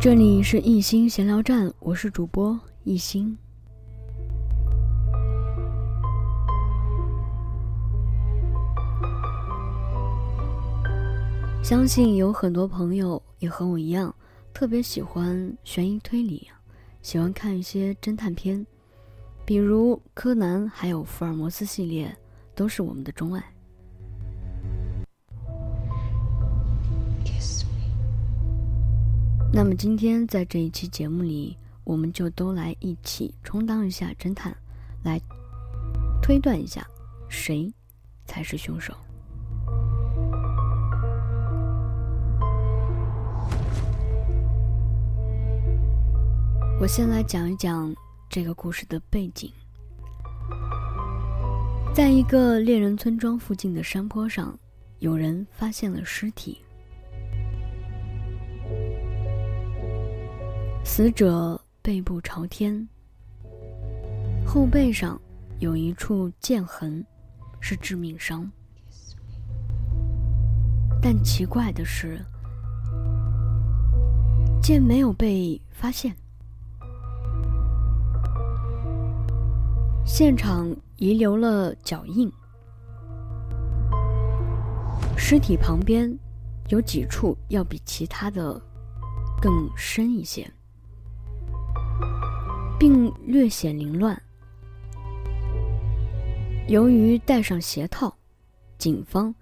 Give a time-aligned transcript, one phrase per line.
[0.00, 3.36] 这里是艺兴闲聊站，我是主播艺兴。
[11.64, 14.14] 相信有很多朋友也和我一样，
[14.54, 16.48] 特别喜欢悬疑推理，
[17.02, 18.64] 喜欢看一些侦探片，
[19.44, 22.16] 比如柯南，还有福尔摩斯系列，
[22.54, 23.42] 都是我们的钟爱。
[29.50, 34.54] 那么今天在这一期节目里，我们就都来一起充当一下侦探，
[35.02, 35.18] 来
[36.22, 36.86] 推断一下
[37.28, 37.72] 谁
[38.26, 38.94] 才是凶手。
[46.78, 47.92] 我先来讲一讲
[48.28, 49.50] 这个故事的背景，
[51.92, 54.56] 在一个猎人村庄附近的山坡上，
[55.00, 56.58] 有人发现了尸体。
[60.88, 62.88] 死者背部朝天，
[64.44, 65.20] 后背上
[65.60, 67.04] 有一处剑痕，
[67.60, 68.50] 是致命伤。
[71.00, 72.18] 但奇怪的是，
[74.60, 76.16] 剑没有被发现。
[80.06, 82.32] 现场遗留了脚印，
[85.16, 86.12] 尸体旁边
[86.70, 88.60] 有几处要比其他的
[89.40, 90.50] 更深一些。
[92.78, 94.20] 并略显凌乱。
[96.68, 98.14] 由于戴上鞋套，
[98.76, 99.34] 警方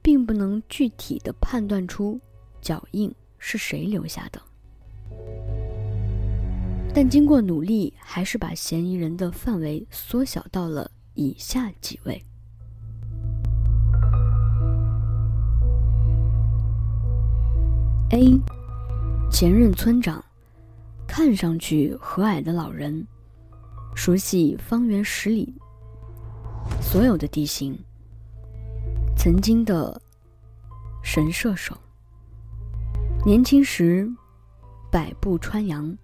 [0.00, 2.20] 并不能具体的判断出
[2.60, 4.40] 脚印是谁留下的。
[6.94, 12.22] 但经过努力，还是把嫌疑人的范围缩小到了以下几位
[18.10, 18.38] ：A.
[19.32, 20.24] 前任村长。
[21.16, 23.06] 看上去和蔼的老人，
[23.94, 25.54] 熟悉方圆十里
[26.82, 27.78] 所有的地形。
[29.16, 30.02] 曾经的
[31.04, 31.78] 神射手，
[33.24, 34.10] 年轻时
[34.90, 35.96] 百步穿杨。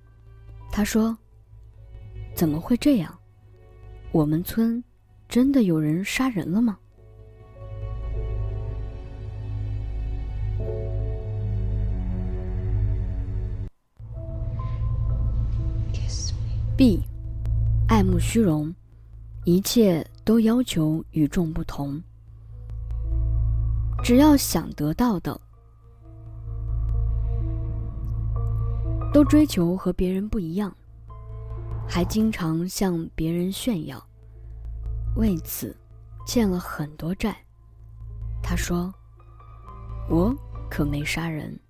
[0.71, 1.19] 他说
[2.33, 3.13] ：“怎么会这样？
[4.13, 4.81] 我们村
[5.29, 6.79] 真的有人杀人了吗？”
[16.81, 17.03] B，
[17.89, 18.75] 爱慕虚荣，
[19.45, 22.03] 一切都要求与众不同。
[24.03, 25.39] 只要想得到的，
[29.13, 30.75] 都追求和别人不一样，
[31.87, 34.03] 还经常向别人炫耀，
[35.17, 35.77] 为此
[36.27, 37.37] 欠了很多债。
[38.43, 38.91] 他说
[40.09, 40.35] ：“我
[40.71, 41.61] 可没杀人。”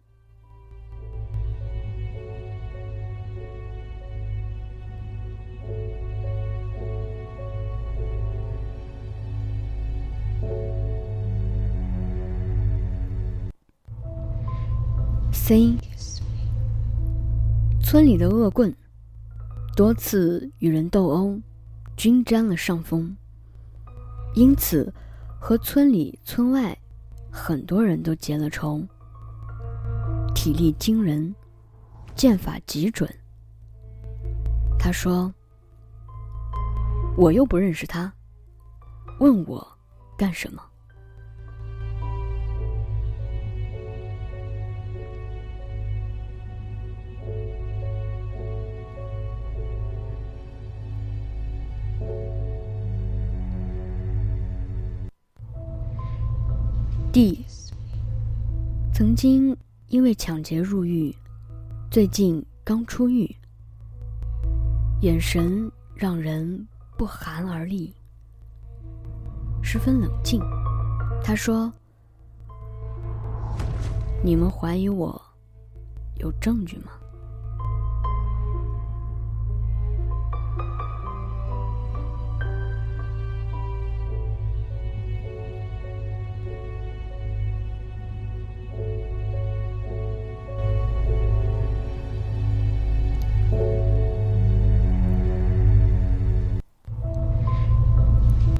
[15.50, 15.76] C，
[17.82, 18.72] 村里的恶棍
[19.74, 21.40] 多次与人斗殴，
[21.96, 23.16] 均占了上风，
[24.36, 24.94] 因此
[25.40, 26.78] 和村里村外
[27.32, 28.80] 很多人都结了仇。
[30.36, 31.34] 体力惊人，
[32.14, 33.12] 剑法极准。
[34.78, 35.34] 他说
[37.18, 38.12] ：“我又不认识他，
[39.18, 39.66] 问我
[40.16, 40.62] 干什么？”
[57.12, 57.44] D
[58.94, 59.56] 曾经
[59.88, 61.12] 因为抢劫入狱，
[61.90, 63.28] 最近刚出狱，
[65.00, 67.92] 眼神让人不寒而栗，
[69.60, 70.40] 十分冷静。
[71.20, 71.72] 他说
[74.22, 75.20] ：“你们怀疑我，
[76.18, 76.92] 有证据吗？”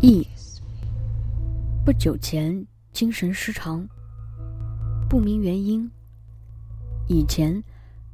[0.02, 0.26] E
[1.85, 3.87] 不久前精神失常，
[5.11, 5.91] 不明原因。
[7.06, 7.62] 以前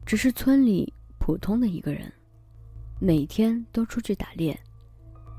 [0.04, 2.12] 只是村里普通的一个人，
[2.98, 4.58] 每天都出去打猎，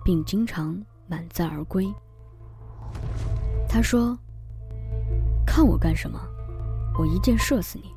[0.06, 1.86] 并经常满载而归。
[3.68, 4.18] 他说
[5.46, 6.18] ：“看我干什么？
[6.98, 7.92] 我一箭射死你。”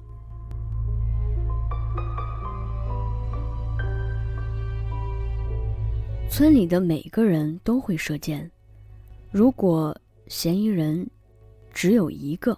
[6.31, 8.49] 村里的每个人都会射箭。
[9.33, 9.95] 如果
[10.29, 11.05] 嫌疑人
[11.73, 12.57] 只有一个，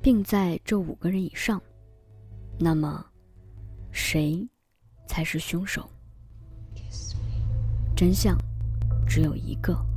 [0.00, 1.60] 并在这五个人以上，
[2.58, 3.04] 那么
[3.92, 4.48] 谁
[5.06, 5.88] 才是凶手？
[7.94, 8.34] 真相
[9.06, 9.89] 只有一个。